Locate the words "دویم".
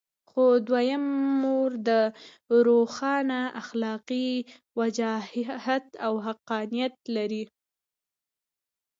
0.67-1.05